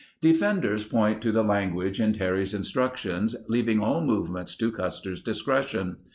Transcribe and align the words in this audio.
Defenders 0.19 0.83
point 0.83 1.21
to 1.21 1.31
the 1.31 1.43
language 1.43 2.01
in 2.01 2.11
Terry's 2.11 2.55
instruc 2.55 2.97
tions 2.97 3.35
leaving 3.47 3.79
all 3.81 4.01
movements 4.01 4.55
to 4.55 4.71
Custer's 4.71 5.21
discretion. 5.21 5.97